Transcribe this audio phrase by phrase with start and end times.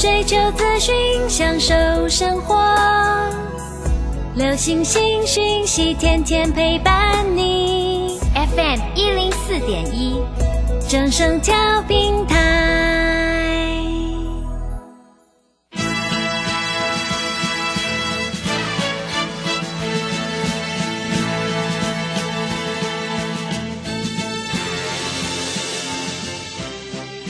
[0.00, 1.74] 追求资讯，享受
[2.08, 2.56] 生活。
[4.34, 8.18] 流星星讯息，天天陪伴你。
[8.34, 10.18] FM 一零四点一，
[10.88, 12.38] 正声调平台。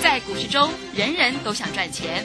[0.00, 2.25] 在股市中，人人都想赚钱，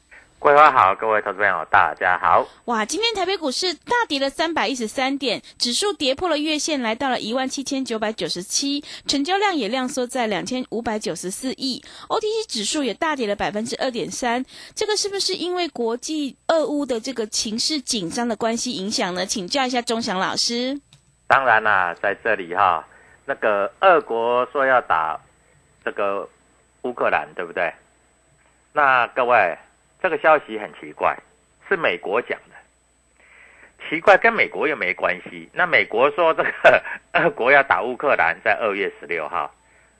[0.41, 2.43] 桂花好，各位投资朋友大家好。
[2.65, 11.79] 哇，今天台北股市大跌了三百一十三点，指数跌破了月线，来到了一万七千九百九十七，成交量也量缩在两千五百九十四亿。
[12.09, 19.23] OTC 指数也大跌了百分之二点三，这个是不是因为国际俄乌的这个情势紧张的关系影响呢？
[19.23, 20.81] 请教一下钟祥老师。
[21.27, 22.83] 当然啦，在这里哈，
[23.25, 25.19] 那个俄国说要打
[25.85, 26.27] 这个
[26.81, 27.71] 乌克兰，对不对？
[28.73, 29.55] 那各位。
[30.01, 31.15] 这个消息很奇怪，
[31.69, 32.55] 是美国讲的，
[33.87, 35.49] 奇怪跟美国又没关系。
[35.53, 39.53] 那美国说这个俄国要打乌克兰，在二月十六号，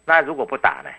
[0.06, 0.90] 那如果不打呢？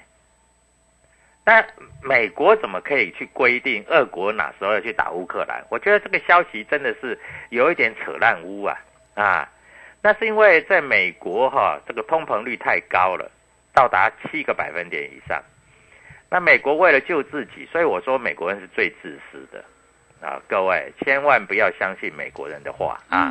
[1.45, 1.67] 那
[2.01, 5.65] 美国怎么可以去规定俄国哪时候要去打乌克兰？
[5.71, 7.19] 我觉得这个消息真的是
[7.51, 8.79] 有一点扯烂污啊
[9.17, 9.51] 啊！
[10.01, 13.29] 那是因为在美国哈，这个通膨率太高了，
[13.75, 15.43] 到达七个百分点以上。
[16.32, 19.62] 那美国为了救自己，所以我说美国人是最自私的
[20.26, 20.41] 啊！
[20.48, 23.31] 各位千万不要相信美国人的话啊！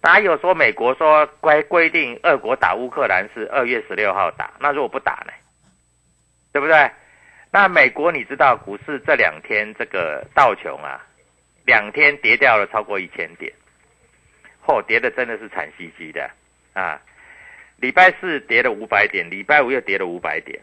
[0.00, 4.52] 哪有说美国说规规定俄国打乌克兰是二月十六号打？
[4.60, 5.32] 那如果不打呢？
[6.52, 6.88] 对不对？
[7.50, 11.04] 那美国你知道股市这两天这个道琼啊，
[11.66, 13.52] 两天跌掉了超过一千点，
[14.64, 16.30] 嚯，跌的真的是惨兮兮的
[16.74, 17.02] 啊！
[17.78, 20.60] 礼拜四跌了五百点，礼拜五又跌了五百点。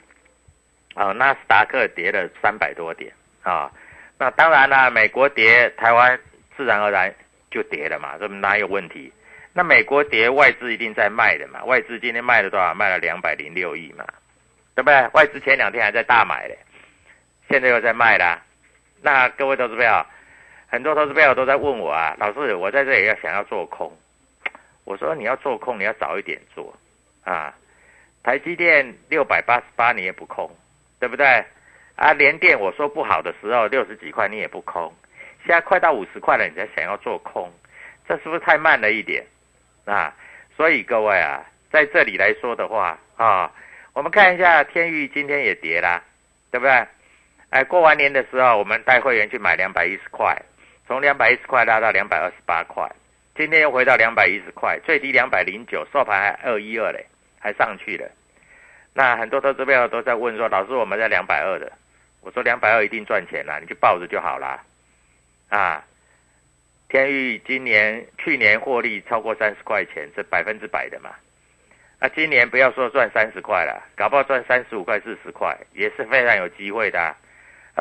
[0.93, 3.11] 啊，纳斯达克跌了三百多点
[3.43, 3.71] 啊，
[4.17, 6.19] 那当然了，美国跌，台湾
[6.55, 7.13] 自然而然
[7.49, 9.11] 就跌了嘛，这哪有问题？
[9.53, 12.73] 那美国跌，外资一定在卖的嘛，外资今天卖了多少？
[12.73, 14.05] 卖了两百零六亿嘛，
[14.75, 15.07] 对不对？
[15.13, 16.57] 外资前两天还在大买嘞，
[17.49, 18.41] 现在又在卖啦。
[19.01, 20.05] 那各位投资朋友，
[20.67, 23.91] 很多投资朋友都在问我啊，老师，我在这里要想要做空，
[24.85, 26.73] 我说你要做空，你要早一点做
[27.23, 27.53] 啊。
[28.23, 30.49] 台积电六百八十八你也不空。
[31.01, 31.43] 对不对？
[31.95, 34.93] 啊，连电我说不好的时候六十几块你也不空，
[35.45, 37.51] 现在快到五十块了，你才想要做空，
[38.07, 39.23] 这是不是太慢了一点？
[39.85, 40.13] 啊，
[40.55, 43.51] 所以各位啊，在这里来说的话啊，
[43.93, 46.01] 我们看一下天域今天也跌啦，
[46.51, 46.87] 对不对？
[47.49, 50.39] 哎，过完年的时候我们带会员去买两百一十块，
[50.87, 52.89] 从两百一十块拉到两百二十八块，
[53.35, 57.05] 今天又回到两百一十块，最低两百零九，收盘还二一二嘞，
[57.39, 58.07] 还上去了。
[58.93, 61.71] 那很多投资朋友都在问说：“老师，我们在两百二的，
[62.19, 64.61] 我说两百二一定赚钱啦，你就抱着就好啦。
[65.47, 65.81] 啊，
[66.89, 71.11] 天域今年、去年获利超过三十块钱，是百分之百的嘛？
[72.01, 76.99] 那今年不要说赚三十块了，搞不好赚三十五块、四十块也是非常有机会的。
[76.99, 77.15] 啊，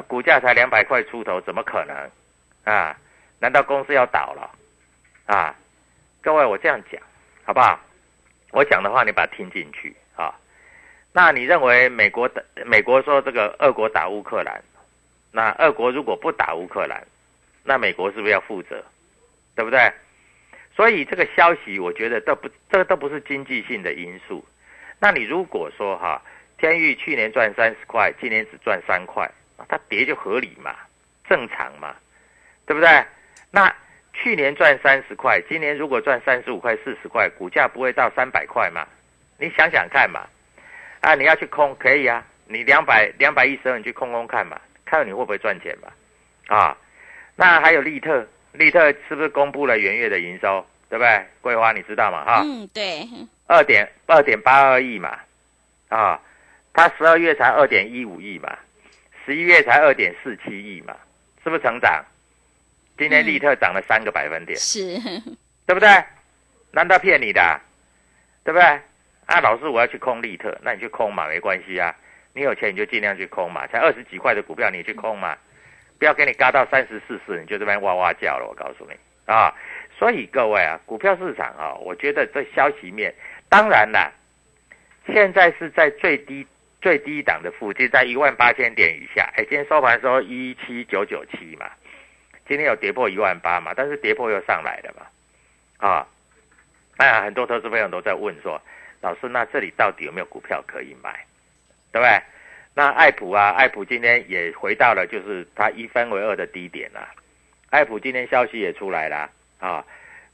[0.06, 2.72] 股价才两百块出头，怎么可能？
[2.72, 2.96] 啊，
[3.40, 4.48] 难道公司要倒了？
[5.26, 5.56] 啊，
[6.22, 7.02] 各位，我这样讲
[7.44, 7.80] 好不好？
[8.52, 9.92] 我讲的话，你把它听进去。”
[11.12, 14.62] 那你认为美国的美国说这个俄国打乌克兰，
[15.32, 17.04] 那俄国如果不打乌克兰，
[17.64, 18.84] 那美国是不是要负责？
[19.56, 19.92] 对不对？
[20.74, 24.42] 所以这个消息我觉得都不，这个都不是经济性的因素。
[24.98, 26.22] 那你如果说哈，
[26.56, 29.30] 天域去年赚三十块，今年只赚三块，
[29.68, 30.76] 它跌就合理嘛，
[31.28, 31.94] 正常嘛，
[32.66, 33.04] 对不对？
[33.50, 33.74] 那
[34.14, 38.86] 去年赚三十块，今年如果赚三十五块、四十块，股价不会到三百块吗？
[39.38, 40.26] 你想想看嘛，
[41.00, 45.88] 啊，你要去空可以啊，你两百两百一十二，你去空空看嘛，看你会不会赚钱嘛，
[46.54, 46.76] 啊，
[47.36, 51.26] 那还有利特，利特是不是公布了元月的营收，对不对？
[51.40, 52.24] 桂花你知道嘛？
[52.24, 53.08] 哈，嗯，对，
[53.46, 55.18] 二点二点八二亿嘛，
[55.88, 56.20] 啊，
[56.72, 58.58] 它十二月才二点一五亿嘛，
[59.24, 60.94] 十一月才二点四七亿嘛，
[61.42, 62.04] 是不是成长？
[62.98, 64.98] 今天利特涨了三个百分点，是，
[65.64, 65.88] 对不对？
[66.72, 67.60] 难道骗你的？
[68.44, 68.80] 对不对？
[69.30, 71.94] 啊，老师，我要去空利特，那你去空嘛，没关系啊。
[72.34, 75.38] 你有钱你就尽量去空嘛，才二十几块的股票你去空嘛，
[76.00, 78.46] 不要给你嘎到三十四十，你就这边哇哇叫了。
[78.48, 78.96] 我告诉你
[79.32, 79.54] 啊，
[79.96, 83.14] 所以各位啊，股票市场啊，我觉得这消息面，
[83.48, 84.10] 当然啦，
[85.06, 86.44] 现在是在最低
[86.80, 89.30] 最低档的附近，在一万八千点以下。
[89.36, 91.70] 哎，今天收盘时候一七九九七嘛。
[92.48, 96.06] 今天有跌破一万八嘛，但是跌破又上来了嘛，啊，
[96.98, 98.60] 那很多投资朋友都在问说，
[99.00, 101.24] 老师，那这里到底有没有股票可以买，
[101.92, 102.22] 对不对？
[102.74, 107.08] 那爱普啊，爱普今天也回到了就是它一分为二的低点了。
[107.70, 109.84] 爱普今天消息也出来了啊，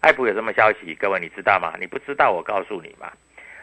[0.01, 0.95] 爱普有什么消息？
[0.95, 1.75] 各位你知道吗？
[1.81, 3.13] 你不知道我告诉你嘛。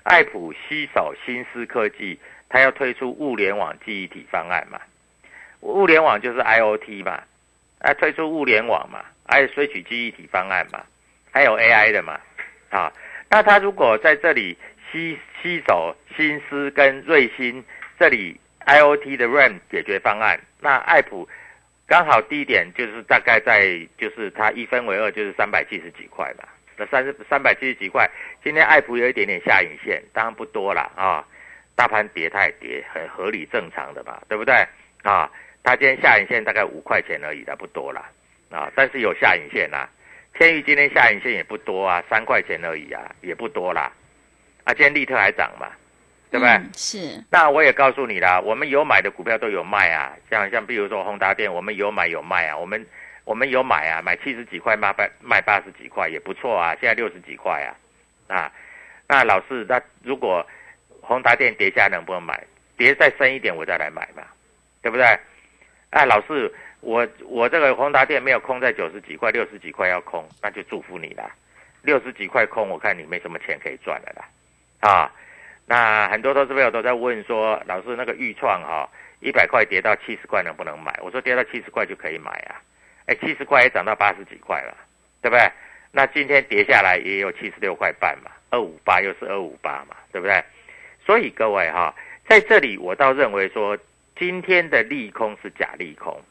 [0.03, 2.19] 爱普携手新思科技，
[2.49, 4.81] 它要推出物联网记忆体方案嘛，
[5.61, 7.23] 物联网就是 IOT 嘛。
[7.79, 10.83] 啊，推出物联网嘛，还有萃取记忆体方案嘛，
[11.31, 12.17] 还有 AI 的嘛，
[12.69, 12.91] 啊，
[13.29, 14.57] 那他如果在这里
[14.93, 17.61] 吸吸走新思跟瑞星
[17.99, 21.27] 这里 IOT 的 RAM 解决方案，那爱普
[21.87, 26.47] 刚好低点就是大概在就是它一分为二就是三百七十几块嘛，
[26.77, 28.07] 那三十三百七十几块，
[28.43, 31.25] 今天爱普有一点点下影线，当然不多了啊，
[31.75, 34.55] 大盘跌太跌很合理正常的嘛，对不对
[35.01, 35.29] 啊？
[35.63, 38.09] 它今天下影线大概五块钱而已的，不多啦，
[38.51, 39.89] 啊，但是有下影线啊。
[40.35, 43.91] 天宇今天下影线也不多啊，三块钱而已啊，也不多啦。
[44.63, 45.67] 啊，今天立特还涨嘛，
[46.31, 46.61] 对不对？
[46.75, 47.23] 是。
[47.29, 52.85] 那我也告诉你啦，我们有买的股票都有卖啊，像像比如说宏达电，我们有买有卖啊，我们
[53.25, 58.51] 我们有买啊，买七十几块卖八卖八十几块也不错啊，现在六十几块啊，啊，
[59.07, 60.45] 那老师，那如果
[61.01, 62.41] 宏达电跌下能不能买？
[62.75, 64.23] 跌再深一点我再来买嘛，
[64.81, 65.05] 对不对？
[65.91, 66.51] 哎，老师，
[66.81, 71.29] 我我这个宏达电没有空在九十几块、六十几块要空，那就祝福你啦。
[71.83, 74.25] 六十几块空，我看你没什么钱可以赚了啦。
[74.87, 75.11] 啊，
[75.65, 78.89] 那很多投资朋友都在问说，老师那个预创哈，
[79.19, 80.97] 一百块跌到七十块能不能买？
[81.01, 82.61] 我说跌到七十块就可以买啊。
[83.05, 84.77] 哎，七十块也涨到八十几块了，
[85.21, 85.51] 对不对？
[85.91, 90.43] 那今天跌下来也有七十六块半嘛，二五八又是二五八嘛，对不对？
[91.05, 91.93] 所以各位哈，
[92.27, 93.77] 在这里我倒认为说。
[94.15, 96.21] 今天的利空是假利空，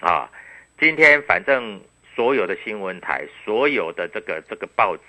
[0.00, 0.28] 啊，
[0.76, 1.80] 今天反正
[2.16, 5.02] 所有的新闻台、所有的这个这个报纸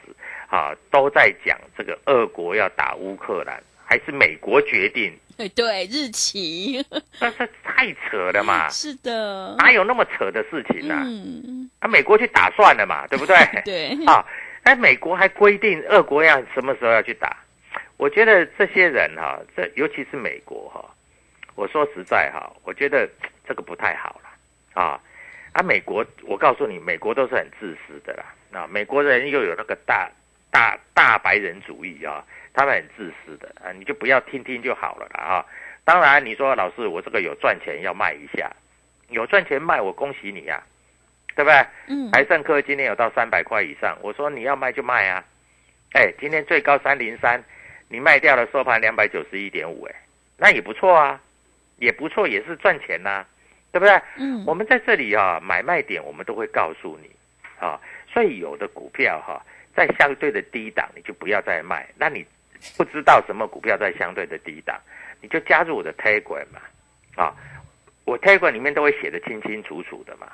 [0.52, 5.18] 啊，都在讲这个俄国要打乌克兰，还是美国决定？
[5.56, 6.86] 对，日期，
[7.20, 8.68] 那是太扯了嘛！
[8.70, 10.94] 是的，哪有那么扯的事情呢？
[11.80, 13.36] 啊，美国去打算了嘛，对不对？
[13.64, 14.24] 对， 啊，
[14.64, 17.36] 哎，美国还规定俄国要什么时候要去打？
[17.96, 20.84] 我觉得这些人哈，这尤其是美国哈。
[21.56, 23.10] 我说实在哈，我觉得
[23.48, 25.00] 这个不太好了啊！
[25.54, 28.26] 啊，美国，我告诉你，美国都是很自私的啦。
[28.52, 30.10] 啊，美国人又有那个大
[30.52, 35.46] 大大白人主义啊，他们很自私的啊，你就不要听听就好了啦啊！
[35.84, 38.52] 当然，你说老师，我这个有赚钱要卖一下，
[39.10, 40.62] 有赚钱卖，我恭喜你呀，
[41.36, 41.66] 对不对？
[41.88, 42.12] 嗯。
[42.12, 45.24] 台盛科今天有到三百块以上，我说你要卖就卖啊！
[45.94, 47.44] 哎，今天最高三零三，
[47.90, 49.96] 你卖掉了，收盘两百九十一点五，哎，
[50.38, 51.20] 那也不错啊。
[51.78, 53.26] 也不错，也是赚钱呐，
[53.72, 54.00] 对不对？
[54.18, 57.10] 嗯，我们在这里啊，买卖点我们都会告诉你，
[57.60, 57.82] 啊，
[58.14, 59.44] 所以有的股票哈，
[59.88, 61.88] 在相对的低档，你就不要再卖。
[61.98, 62.26] 那你
[62.78, 64.80] 不知道什么股票在相对的低档，
[65.22, 66.62] 你就加入我的 Telegram 嘛，
[67.16, 67.36] 啊，
[68.06, 70.28] 我 Telegram 里面都会写的清清楚楚的嘛，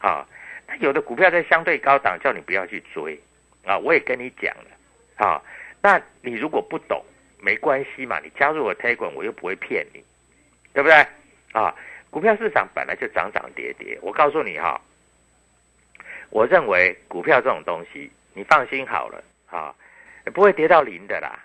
[0.00, 0.26] 啊，
[0.66, 3.18] 那有的股票在相对高档，叫你不要去追，
[3.64, 5.42] 啊，我也跟你讲了，啊，
[5.80, 7.04] 那你如果不懂，
[7.40, 10.02] 没关系嘛，你加入我 Telegram，我又不会骗你。
[10.74, 10.94] 对不对
[11.52, 11.74] 啊？
[12.08, 14.80] 股票市场本来就涨涨跌跌，我告诉你哈，
[16.30, 19.74] 我认为股票这种东西，你放心好了啊，
[20.32, 21.40] 不会跌到零的啦。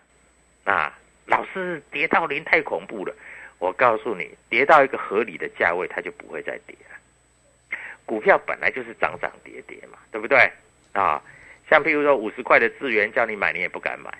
[0.63, 0.95] 啊，
[1.25, 3.15] 老是跌到零太恐怖了。
[3.57, 7.77] 我告诉你，跌到一个合理的价位，它就不会再跌了。
[8.05, 10.51] 股票本来就是涨涨跌跌嘛，对不对
[10.91, 11.19] 啊？
[11.67, 14.13] 像譬如说五十块的资源叫你买，你也不敢买，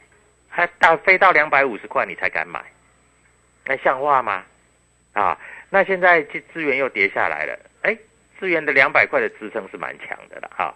[0.50, 2.60] 还到飞到两百五十块你才敢买，
[3.65, 4.44] 那像话吗？
[5.13, 5.39] 啊，
[5.70, 7.96] 那现在资资源又跌下来了，哎，
[8.39, 10.74] 资源的两百块的支撑是蛮强的了哈，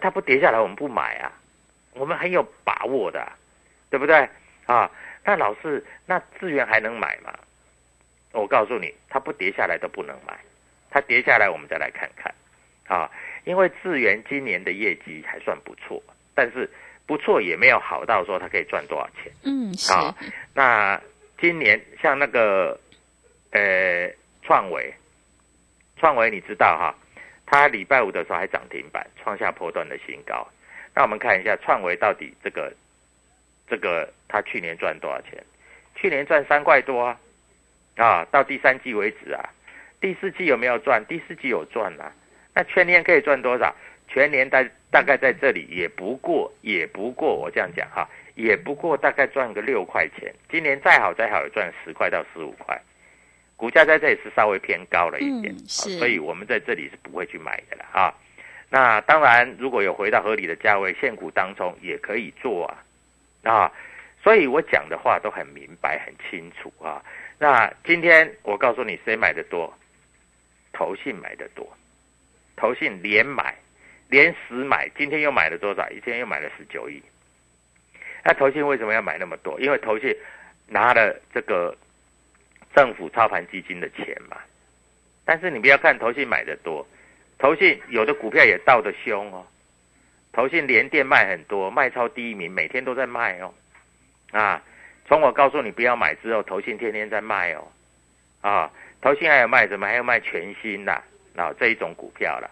[0.00, 1.32] 它不跌下来我们不买啊，
[1.92, 3.30] 我们很有把握的，
[3.90, 4.28] 对不对
[4.66, 4.90] 啊？
[5.24, 7.32] 那老师，那资源还能买吗？
[8.32, 10.38] 我告诉你，它不跌下来都不能买，
[10.90, 12.34] 它跌下来我们再来看看
[12.86, 13.10] 啊，
[13.44, 16.02] 因为智源今年的业绩还算不错，
[16.34, 16.68] 但是
[17.06, 19.32] 不错也没有好到说它可以赚多少钱。
[19.44, 19.92] 嗯，是。
[19.92, 20.14] 啊，
[20.52, 21.00] 那
[21.40, 22.78] 今年像那个
[23.52, 24.10] 呃
[24.42, 24.92] 创维，
[25.96, 26.94] 创维你知道哈，
[27.46, 30.46] 它礼拜五的时候还涨停板，创下波段的新高。
[30.94, 32.72] 那我们看一下创维到底这个
[33.68, 35.42] 这个它去年赚多少钱？
[35.94, 37.20] 去年赚三块多啊。
[37.96, 39.48] 啊，到第三季为止啊，
[40.00, 41.04] 第四季有没有赚？
[41.06, 42.12] 第四季有赚啊。
[42.52, 43.72] 那全年可以赚多少？
[44.08, 50.34] 全年大大概在这里也不过，也不过我这样讲哈，也不过大概赚个六块钱。
[50.50, 52.80] 今年再好再好也赚十块到十五块，
[53.56, 58.14] 股价在这里是稍微偏高了一点，所以我们在这里是不会去买的了啊。
[58.68, 62.82] 那当然，如果有回到合理的价位，现股当中也可以做啊
[63.44, 63.72] 啊。
[64.22, 67.02] 所以我讲的话都很明白很清楚啊。
[67.38, 69.72] 那今天我告诉你，谁买的多？
[70.72, 71.76] 投信买的多，
[72.56, 73.54] 投信连买，
[74.08, 75.88] 连十买，今天又买了多少？
[75.90, 77.00] 一天又买了十九亿。
[78.24, 79.60] 那投信为什么要买那么多？
[79.60, 80.16] 因为投信
[80.66, 81.76] 拿了这个
[82.74, 84.36] 政府操盘基金的钱嘛。
[85.24, 86.86] 但是你不要看投信买的多，
[87.38, 89.46] 投信有的股票也倒的凶哦。
[90.32, 93.54] 投信连电卖很多，卖超第一名，每天都在卖哦，
[94.32, 94.62] 啊。
[95.06, 97.68] 从我告诉你不要买之后，投信天天在卖哦，
[98.40, 98.70] 啊，
[99.02, 99.86] 投信还有卖什么？
[99.86, 100.92] 还有卖全新的
[101.36, 102.50] 啊这一种股票了，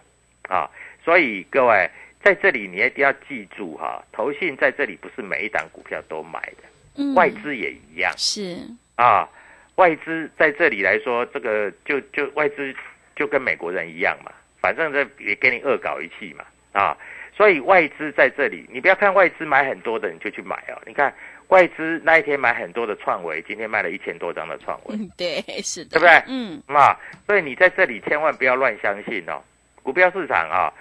[0.49, 0.69] 啊，
[1.03, 1.89] 所以各位
[2.21, 6.63] 在这里你一定要记住哈，投信在这里不是每一档股票都买的，
[6.97, 8.55] 嗯，外资也一样，是
[8.97, 9.27] 啊，
[9.75, 12.73] 外资在这里来说，这个就就外资
[13.15, 16.97] 就跟美国人一样嘛，反正这也给你恶搞一气嘛，啊，
[17.35, 21.13] 所以外资在这里，你不要看外资买很多的你就去买哦，你看。
[21.49, 26.23] 外资那一天买很多的创维，今天卖了一千多张的创维， 对，是的，对不对？
[26.27, 29.39] 嗯，嘛，所以你在这里千万不要乱相信哦。
[29.83, 30.73] 股票市场啊，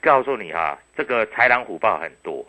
[0.00, 2.46] 告诉你啊，这个豺狼虎豹很多。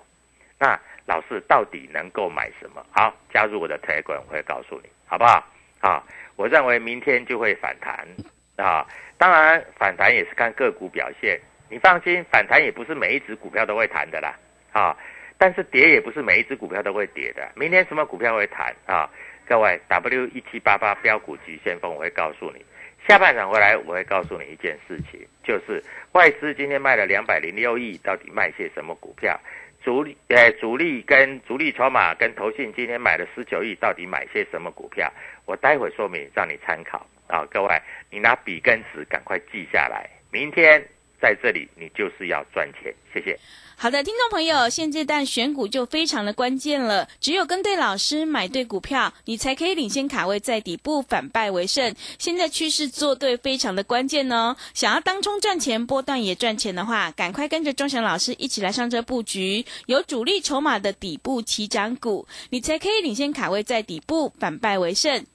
[0.59, 2.85] 那老师到底能够买什么？
[2.91, 5.43] 好，加入我的 Telegram，我会告诉你，好不好？
[5.81, 6.01] 啊，
[6.35, 8.07] 我认为明天就会反弹
[8.55, 8.87] 啊。
[9.17, 11.39] 当然，反弹也是看个股表现。
[11.69, 14.35] 你放心，反弹也不是每一只股票都会弹的啦，
[14.71, 14.95] 啊。
[15.37, 17.51] 但是跌也不是每一只股票都会跌的。
[17.55, 19.09] 明天什么股票会弹啊？
[19.47, 22.63] 各位，W 一七八八标股急先锋，我会告诉你。
[23.07, 29.39] 下半场回来，我会告诉你一件事情，就是外资今天卖了两百零六亿，到底卖些什么股票？
[29.83, 35.11] 主力呃，主力跟主力筹码跟投信今天买了十九亿，到底买些什么股票？
[35.45, 40.83] 我待会说明让你参考啊，各位，你拿笔跟纸赶快记下来，明天
[41.21, 42.93] 在这里你就是要赚钱。
[43.13, 43.37] 谢谢。
[43.77, 51.95] 好的，听众朋友，现阶段选股就非常的关键了，只有跟对老师，买对股票，你才可以领先卡位在底部，反败为胜。
[52.19, 54.55] 现在趋势做对，非常的关键哦。
[54.75, 65.25] 想要当冲赚钱，波段也赚钱的话，赶快跟着钟祥老师一起来上车布局，有主力筹码的底部起涨股，你才可以领先卡位在底部，反败为胜。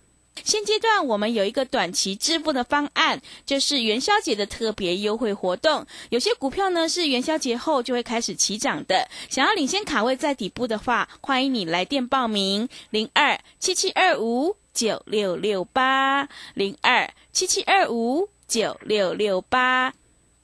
[0.45, 5.87] 现阶段我们有一个短期致富的方案，就是元宵节的特别优惠活动。
[6.11, 19.93] 有些股票呢是元宵节后就会开始起涨的，想要领先卡位在底部的话，欢迎你来电报名：零二七七二五九六六八零二七七二五九六六八。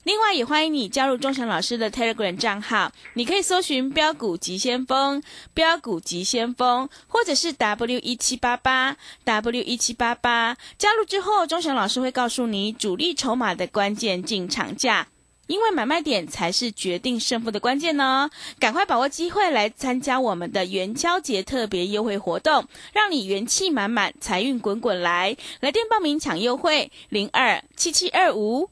[0.05, 5.23] 另外，也欢迎你加入钟祥老师的 Telegram 账号，你可以搜寻“标股急先锋”、
[5.55, 10.57] “标股急先锋”，或者是 W 一七八八 W 一七八八。
[10.77, 15.07] 加入之后，钟祥老师会告诉你主力筹码的关键进场价。
[15.49, 25.37] 因为买卖点才是决定胜负的关键呢，赶快把握机会来参加我们的元宵节特别优惠活动，让你元气满满，财运滚滚来！
[25.61, 28.71] 来电报名抢优惠，零二七七二五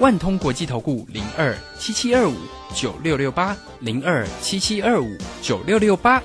[0.00, 2.34] 万通国际投顾零二七七二五
[2.74, 6.22] 九六六八零二七七二五九六六八，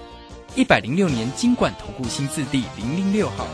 [0.56, 3.46] 一百零六年金管投顾新字第零零六号。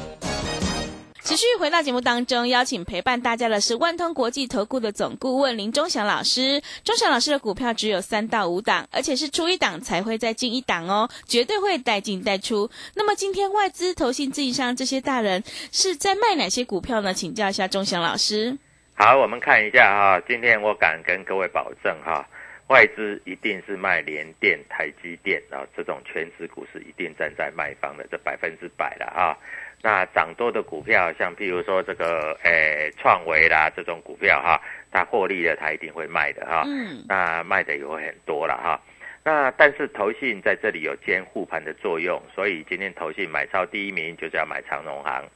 [1.24, 6.62] 持续回到节目当中，邀请陪伴大家的是万通国际投顾的总顾问林忠祥老师。
[6.84, 12.70] 忠祥老师的股票只有三到五档，而且是出一档才会再进一档哦，绝对会带进带出。
[12.94, 17.12] 那么今天外资、投信、自营商这些大人是在卖哪些股票呢？
[17.12, 18.60] 请教一下忠祥老师。
[19.04, 22.24] 好，我们看一下哈，今天我敢跟各位保证哈，
[22.68, 29.36] 外资一定是卖联电、台积电啊，这种全值股是一定站在卖方的，这百分之百的哈。
[29.82, 36.62] 那涨多的股票，像譬如说这个诶创维啦这种股票哈，它获利了，它一定会卖的哈。
[36.68, 38.80] 嗯，那卖的也会很多了哈。
[39.24, 45.28] 那但是投信在这里有监护盘的作用，所以今天投信买超第一名就是要买长荣行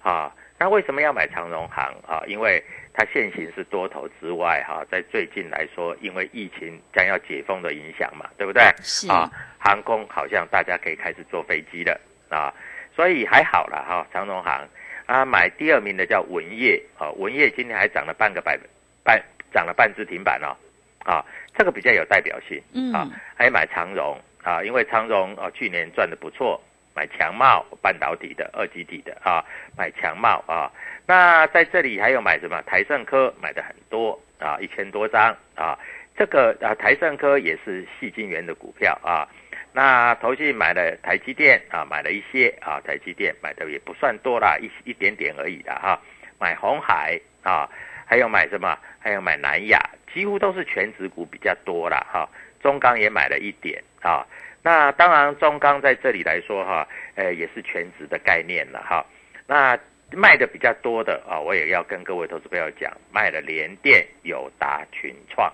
[0.00, 0.34] 啊。
[0.58, 2.22] 那为什么要买长荣行啊？
[2.26, 2.62] 因为
[2.92, 8.62] 它现行是多头之外哈，在最近来说，因为疫情将要解封的影响嘛，对不对？
[8.82, 12.52] 是啊，航空好像大家可以开始坐飞机了啊。
[12.96, 14.68] 所以还好了哈，长荣行
[15.06, 18.58] 啊，买第二名的叫文业啊，文业今天还涨了半个百
[19.04, 19.22] 半，
[19.52, 20.56] 涨了半只停板哦，
[21.04, 21.24] 啊，
[21.56, 26.60] 这个比较有代表性，嗯啊，还买长荣啊，因为长荣啊去年赚的不错，
[26.98, 29.44] 买强茂半导体的二级体的啊，
[29.76, 30.68] 买强茂啊，
[31.06, 35.78] 那在这里还有买什么台盛科买的很多啊，一千多张啊，
[36.16, 39.28] 这个啊台盛科也是细晶圆的股票啊。
[39.72, 46.00] 那投信买了台积电啊，买了一些啊，台积电买的也不算多啦，一一点点而已的哈。
[46.40, 47.70] 买红海啊，
[48.06, 48.76] 还有买什么？
[48.98, 49.78] 还有买南亚，
[50.12, 52.28] 几乎都是全指股比较多啦哈。
[52.60, 54.26] 中钢也买了一点啊。
[54.62, 59.04] 那当然中钢在这里来说哈，呃，也是全职的概念了哈。
[59.46, 59.78] 那
[60.12, 65.52] 卖的比较多的啊，我也要跟各位投资朋友讲，卖了联电、友达、群创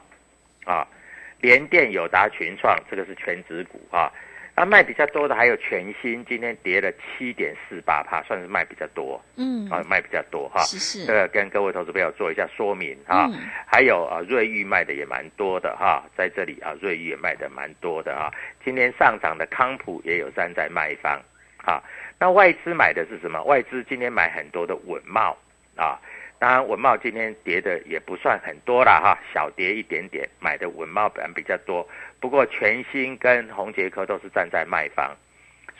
[0.64, 0.86] 啊。
[1.40, 4.10] 联电、友达、群创，这个是全职股啊。
[4.56, 9.20] 那卖比较多的还有全新，今天跌了七点四八帕，算是卖比较多。
[9.36, 10.60] 嗯，啊，卖比较多哈。
[10.62, 13.28] 是是这个跟各位投资朋友做一下说明啊。
[13.32, 18.30] 嗯还有啊，瑞昱卖的也蛮多的哈，在这里啊，瑞昱也卖的蛮多的啊。
[18.64, 21.20] 今天上涨的康普也有站在卖方
[21.56, 21.82] 啊。
[22.20, 23.42] 那外资买的是什么？
[23.42, 25.36] 外资今天买很多的稳茂
[25.74, 25.98] 啊。
[26.44, 31.88] 当然，文茂今天跌的也不算很多了哈，小跌一点点，买的文茂本比较多。
[32.20, 35.16] 不过全新跟红杰科都是站在卖方，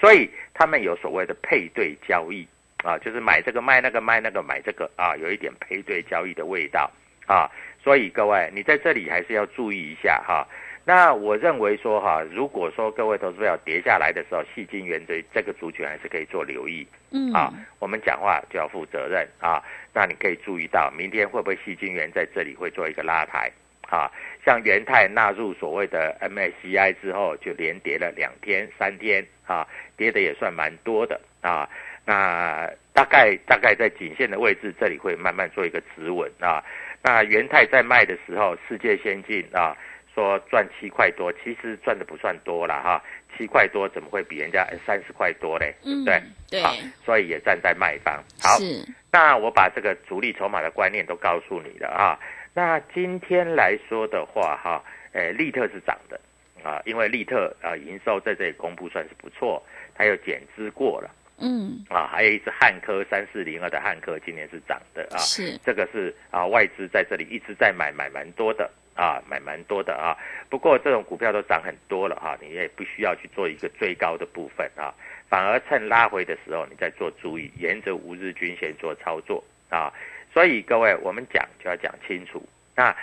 [0.00, 2.48] 所以他们有所谓的配对交易
[2.82, 6.90] 啊，就是买这个卖那个卖那个买这个啊，有一点配对交易的味道
[7.26, 7.46] 啊。
[7.82, 10.48] 所以各位，你在这里还是要注意一下哈。
[10.86, 16.86] 那我认为说哈，如果说各位投资者跌下来的时候，细晶圆这这个族群还是可以做留意。
[17.10, 19.62] 嗯啊，我们讲话就要负责任啊。
[19.94, 23.50] 那你可以注意到，明天会不会细晶圆在这里会做一个拉抬
[23.88, 24.10] 啊？
[24.44, 29.66] 像元泰纳入所谓的 MSCI 之后，就连跌了两天、三天啊，
[29.96, 31.66] 跌的也算蛮多的啊。
[32.04, 36.62] 那大概大概在颈线的位置，这里会慢慢做一个止稳啊。
[37.02, 39.74] 那元泰在卖的时候，世界先进啊
[40.14, 43.02] 说赚七块多，其实赚的不算多了哈，
[43.36, 45.74] 七块多怎么会比人家三十块多嘞？
[45.82, 46.14] 对不对？
[46.14, 46.72] 嗯对好
[47.04, 48.22] 所以也站在卖方。
[48.40, 52.18] 好，是那我把这个主力筹码的观念都告诉你了啊。
[52.54, 56.20] 那今天来说的话，哈，诶，利特是涨的
[56.62, 59.60] 啊，因为利特啊营收在这里公布算是不错，
[59.96, 70.16] 它又减资过了嗯啊，还有一只汉科三四零二的汉科今年是涨的啊，是这个是啊外资在这里一直在买，买蛮多的啊，买蛮多的啊。
[70.48, 74.94] 不过这种股票都涨很多了啊、你也不需要去做一个最高的部分啊，
[75.28, 79.92] 反而趁拉回的时候你再做注意，沿着五日均线做操作啊。
[80.32, 82.42] 所以各位，我们讲就要讲清楚。
[82.74, 82.94] 那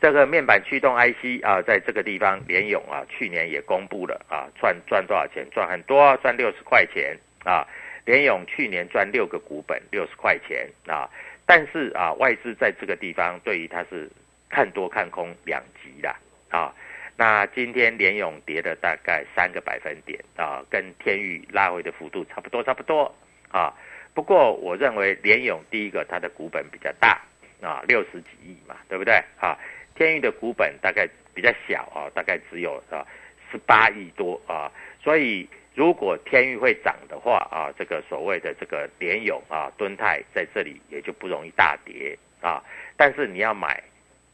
[0.00, 5.46] 这个面板驱动 IC 啊，在这个地方，联咏啊，去年也公布了啊，赚赚多少钱？
[5.50, 7.66] 赚很多，赚六十块钱啊。
[8.04, 11.10] 联咏去年赚六个股本，六十块钱啊。
[11.44, 14.08] 但是啊，外资在这个地方对于它是
[14.48, 16.14] 看多看空两极的
[16.50, 16.74] 啊。
[17.16, 23.12] 那今天联咏跌了大概三个百分点啊，跟天宇拉回的幅度差不多，差不多
[23.50, 23.74] 啊。
[24.14, 27.20] 不过我认为联咏第一个它的股本比较大
[27.60, 29.58] 啊，六十几亿嘛，对不对啊？
[29.94, 33.04] 天宇的股本大概比较小啊，大概只有啊
[33.50, 34.70] 十八亿多啊，
[35.02, 42.62] 所以如果天宇会涨的话啊，这个所谓的这个联咏啊、敦泰在这里也就不容易大跌啊。
[42.96, 43.82] 但是你要买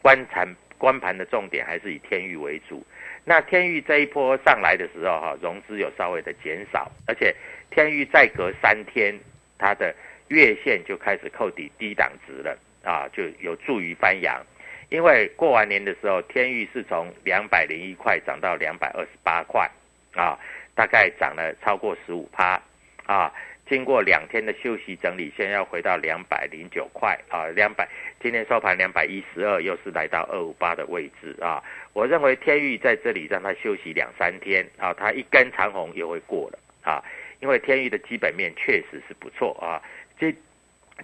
[0.05, 2.85] 观盘观盘的重点还是以天域为主。
[3.25, 7.35] 那天域这一波上来的时候哈、融资有稍微的减少，而且
[7.71, 9.19] 天域再隔三天，
[9.57, 9.95] 它的
[10.29, 14.45] 月线就开始扣底低档值了啊，就有助于翻扬。
[14.91, 19.67] 因为过完年的时候，天域是从两百零一块涨到两百二十八块
[20.15, 20.39] 啊，
[20.75, 22.61] 大概涨了超过十五趴
[23.07, 23.33] 啊。
[23.67, 27.89] 经过两天的休息整理，现在要回到两百零九块啊，两百
[28.25, 31.63] 今天收盘两百一十二，又是来到二五八的位置啊。
[31.93, 37.05] 我认为天域在这里让它休息两三天啊，它一根长红又会过了啊，
[37.41, 39.77] 因为天域的基本面确实是不错啊。
[40.19, 40.35] 今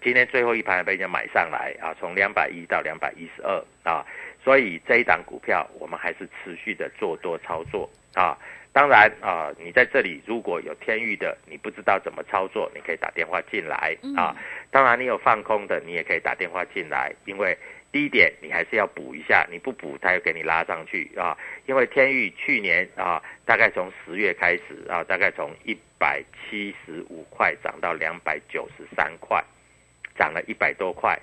[0.02, 4.02] 今天最后一盘被人家买上来啊，从两百一到两百一十二啊，
[4.42, 8.34] 所以这一档股票我们还是持续的做多操作啊。
[8.72, 14.36] 当然啊，你在这里如果有天域的，你不知道怎么操作，你可以打电话进来啊。
[14.70, 17.58] 当然你有放空的，你也可以打电话进来，因为
[17.90, 21.36] 第一点你还是要补一下，你不补它又给你拉上去啊。
[21.66, 29.44] 因为天域去年啊，大概从十月开始啊，大概从一百七十五块涨到两百九十三块，
[30.16, 31.18] 涨了一百多块。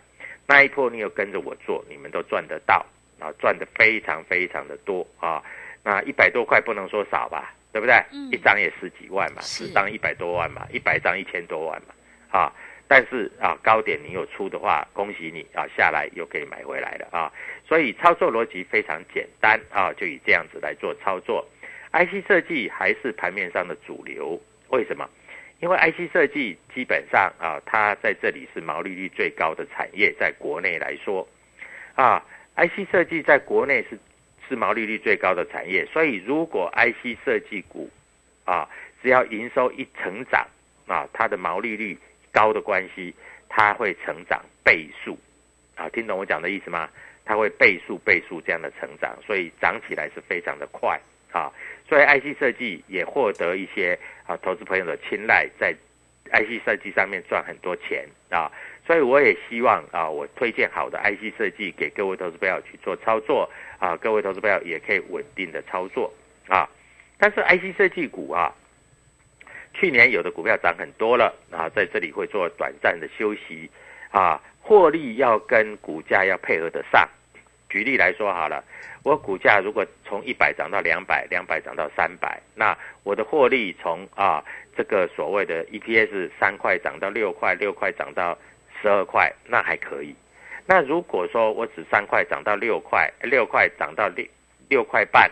[0.46, 2.86] 那一波你有跟着我做，你们都赚得到
[3.22, 5.42] 啊，赚的非常非常的多啊。
[5.88, 7.96] 那一百多块不能说少吧，对不对？
[8.12, 11.94] 嗯，一张也十几万嘛，十张一百多万嘛，一百张一千多万嘛，
[12.38, 12.52] 啊！
[12.90, 17.32] 但是啊，高点你有出的话，恭喜你啊，下来又可以买回来了啊！
[17.66, 21.48] 所以操作逻辑非常简单啊，就以这样子来做操作。
[21.94, 25.10] IC 设计还是盘面上的主流，为什么？
[25.62, 31.26] 因为 IC 设计基本上啊，它在这里是毛利率最高的产业，在国内来说
[31.96, 32.22] 啊
[32.58, 33.98] ，IC 设计在国内是。
[34.48, 37.90] 是毛利率最高的产业，所以如果 IC 设计股，
[38.46, 38.68] 啊，
[39.02, 40.48] 只要营收一成长，
[40.88, 41.98] 啊，它的毛利率
[42.32, 43.14] 高的关系，
[43.50, 45.18] 它会成长倍数，
[45.76, 46.90] 啊，听懂我讲的意思吗？
[47.26, 51.00] 它会倍数倍数这样的成长，所以涨起来是非常的快，
[51.32, 51.52] 啊，
[51.88, 55.76] 所以 IC 设计也获得一些啊投资朋友的青睐，在
[56.32, 58.52] IC 设计上面赚很多钱，啊。
[58.88, 66.10] 所以我也希望啊，我推荐好的 IC 设计给各位投资朋友去做操作啊，各位投资朋友也可以稳定的操作
[66.48, 66.66] 啊。
[67.18, 68.50] 但是 IC 设计股啊，
[69.74, 73.70] 去年有的股票涨很多了啊，在这里会做短暂的休息
[74.10, 77.06] 啊，获利要跟股价要配合得上。
[77.70, 78.64] 举例来说好了，
[79.04, 82.74] 我股价如果从一百涨到两百，两百涨到三百，那
[83.04, 84.42] 我的获利从啊
[84.78, 88.38] 这个所谓的 EPS 三块涨到六块，六块涨到。
[88.82, 90.16] 十二块那还可以，
[90.66, 94.26] 那如果说我只三块涨到六块，六块涨到六
[94.70, 95.32] 六块半，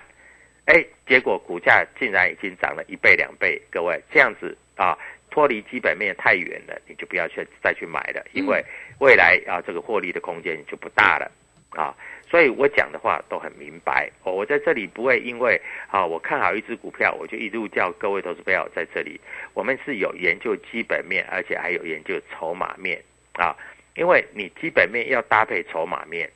[0.66, 4.98] 哎，结果股价竟然已经涨了一倍两倍，各位这样子啊，
[5.30, 8.64] 脱离基本面太远了，你就不要去再去买了，因为
[9.00, 11.30] 未来啊这个获利的空间就不大了
[11.72, 11.94] 啊，
[12.30, 19.20] 所以我讲的话都很明白，我在这里不会因为啊我看好一只股票，我就一路叫各位投资朋友在这里，
[19.54, 23.04] 我们是有研究基本面，而且还有研究筹码面。
[23.36, 23.56] 啊，
[23.96, 26.30] 因为你基本面要搭配筹码面，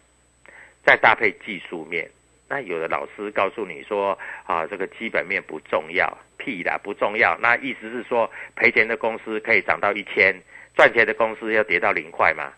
[0.86, 2.10] 再搭配技术面。
[2.48, 7.38] 那有的老师告诉你说啊，这个基本面不重要，屁的不重要。
[7.40, 10.36] 那意思是说，赔钱的公司可以涨到一千，
[10.76, 12.52] 赚钱的公司要跌到零块吗？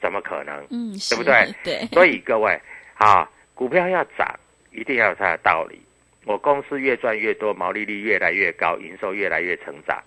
[0.00, 0.54] 怎么可能？
[0.70, 1.54] 嗯，对不对？
[1.64, 1.86] 对。
[1.92, 2.60] 所以各位
[2.94, 4.38] 啊，股票要涨，
[4.70, 5.80] 一定要有它的道理。
[6.24, 9.98] 我公司越赚越多，毛利率越来越高，营收越来越成长，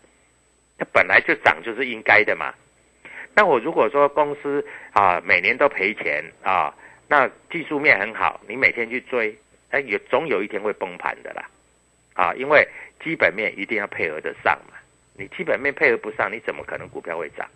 [0.78, 2.54] 它本来就涨就是应该的嘛。
[3.34, 6.74] 那我如果说公司啊每年都赔钱啊，
[7.08, 9.36] 那技术面很好，你每天去追，
[9.70, 11.50] 哎，有总有一天会崩盘的啦，
[12.14, 12.68] 啊，因为
[13.04, 14.78] 基本面一定要配合得上嘛，
[15.16, 17.48] 你基本面配合不上，你怎么可能股票会涨，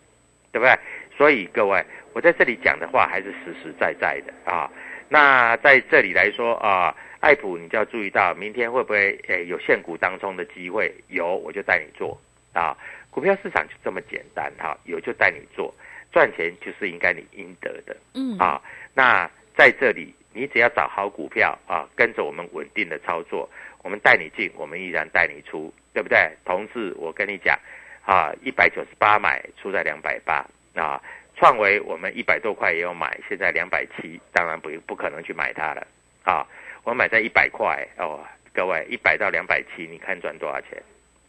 [0.52, 0.74] 对不对？
[1.18, 1.84] 所以各位，
[2.14, 4.70] 我在这里讲的话还是实实在在的啊。
[5.08, 10.94] 那在这里来说啊，爱普你就要注意到，明天会不会诶有现股当中的机会？
[11.10, 12.20] 有，我就带你做
[12.54, 12.76] 啊。
[13.16, 15.74] 股票市场就这么简单哈，有就带你做，
[16.12, 18.62] 赚钱就是应该你应得的，嗯啊，
[18.94, 19.26] 那
[19.56, 23.50] 在这里你只要找好股票啊，跟着我们稳定的操作，
[23.84, 26.30] 我们带你进，我们依然带你出，对不对？
[26.44, 27.58] 同志，我跟你讲
[28.06, 31.02] 啊，一百九十八买出在两百八啊，
[31.38, 35.88] 创维我们一百多块也有买，现在两百七，当然不不可能去买它了
[36.26, 36.46] 啊，
[36.84, 38.20] 我买在一百块哦，
[38.54, 40.72] 各位一百到两百七，你看赚多少钱，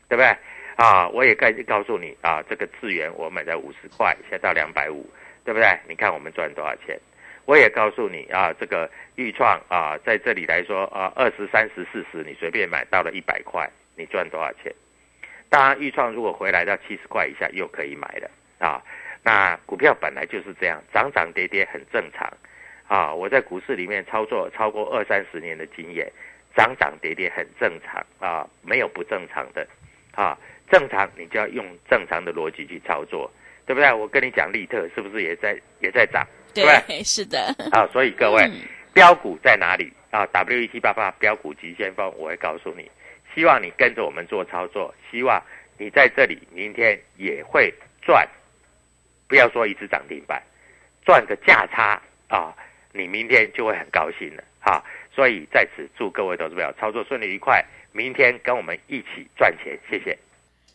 [0.09, 0.37] 对不对？
[0.77, 5.09] 啊，我也告告诉你啊，这个资源我买在五十块，现在到两百五，
[5.45, 5.67] 对不对？
[5.89, 6.99] 你看我们赚多少钱？
[7.47, 14.73] 我也告诉你啊，这个预创啊，在这里来说啊，二十三十四十，你随便买到了一百块，你赚多少钱？
[15.49, 18.83] 当然，预创如果回来到七十块以下，又可以买了啊。
[19.23, 22.31] 那股票本来就是这样，涨涨跌跌很正常
[22.87, 23.15] 啊。
[23.15, 26.11] 我在股市里面操作超过二三十年的经验，
[26.55, 29.67] 涨涨跌跌很正常啊，没有不正常的
[30.13, 30.37] 啊。
[30.71, 33.31] 正常，你就要用正常的逻辑去操作，
[33.67, 33.93] 对不对？
[33.93, 36.27] 我跟你讲，利特是不是也在也在涨？
[36.55, 37.55] 对，是的。
[37.73, 38.51] 啊，所以各位，
[38.93, 42.91] 标股在哪里啊？W E T 八八标股急先锋，我会告诉你。
[43.35, 45.43] 希望你跟着我们做操作，希望
[45.77, 48.27] 你在这里明天也会赚，
[49.29, 50.43] 不要说一次涨停板，
[51.05, 52.55] 赚个价差啊，
[52.93, 54.83] 你明天就会很高兴了啊！
[55.15, 60.17] 所以在此祝各位投资友操作顺利愉快，明天跟我们一起赚钱，谢谢。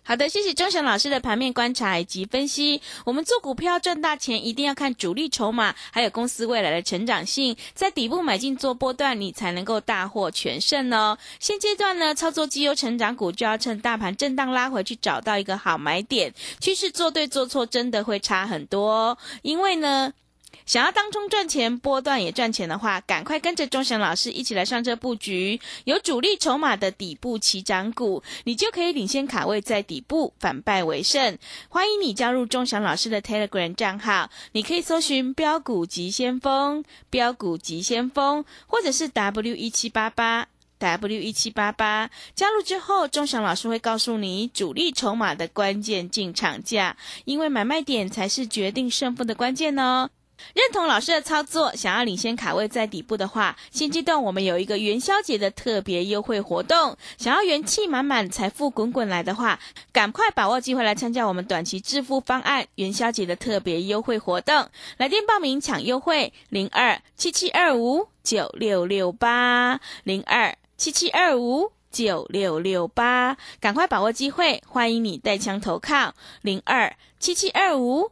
[0.03, 2.81] 好的，谢谢钟祥老师的盘面观察以及分析。
[3.05, 11.17] 我们做股票赚大钱，一定要看主力筹码，还有公司未来的成长性，在底部买进做波段，你才能够大获全胜哦。
[11.39, 16.33] 现阶段呢，操作绩优成长股，就要趁大盘震荡拉回去，找到一个好买点。
[16.59, 19.17] 趋势做对做错，真的会差很多哦。
[19.43, 20.11] 因为呢。
[20.71, 31.37] 想要当中赚钱，波段也赚钱的话，赶快跟着钟祥老师一起来上车布局，有主力筹码的底部起涨股，你就可以领先卡位在底部，反败为胜。
[31.67, 40.47] 欢迎你加入钟祥老师的 Telegram 账号，你可以搜寻“标股急先锋”、“标股急先锋”，或者是 W 一七八八
[40.79, 42.09] W 一七八八。
[42.33, 50.09] 加入之后，钟祥老师会告诉你主力筹码的关键进场价，因为买卖点才是决定胜负的关键哦。
[50.53, 56.97] 认同老师的操作，想要领先卡位在底部的话，现阶段我们有一个元宵节的特别优惠活动。
[57.17, 59.59] 想要元气满满、财富滚滚来的话，
[59.91, 64.69] 赶快把握机会来参加我们短期致富方案元宵节的特别优惠活动。
[64.97, 78.11] 来电报名抢优惠：零二七七二五九六六八零二七七二五九六六八，赶快把握机会，欢迎你带枪投靠零二七七二五。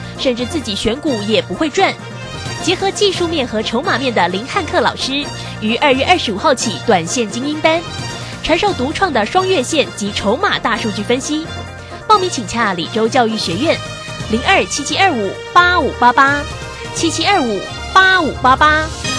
[0.21, 1.91] 甚至自己选股也不会赚，
[2.63, 5.25] 结合技术面和筹码面的林汉克老师，
[5.59, 7.81] 于二月二十五号起短线精英班，
[8.43, 11.45] 传授独创的双月线及筹码大数据分析。
[12.07, 13.75] 报名请洽李州教育学院，
[14.29, 16.41] 零二七七二五八五八八
[16.93, 17.59] 七七二五
[17.93, 19.10] 八五八八。